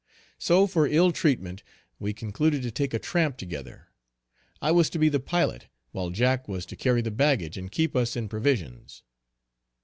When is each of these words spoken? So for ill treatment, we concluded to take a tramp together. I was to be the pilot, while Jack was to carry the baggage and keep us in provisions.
So 0.39 0.65
for 0.65 0.87
ill 0.87 1.11
treatment, 1.11 1.61
we 1.99 2.11
concluded 2.11 2.63
to 2.63 2.71
take 2.71 2.91
a 2.91 2.97
tramp 2.97 3.37
together. 3.37 3.89
I 4.59 4.71
was 4.71 4.89
to 4.89 4.97
be 4.97 5.09
the 5.09 5.19
pilot, 5.19 5.67
while 5.91 6.09
Jack 6.09 6.47
was 6.47 6.65
to 6.65 6.75
carry 6.75 7.01
the 7.03 7.11
baggage 7.11 7.55
and 7.55 7.71
keep 7.71 7.95
us 7.95 8.15
in 8.15 8.27
provisions. 8.27 9.03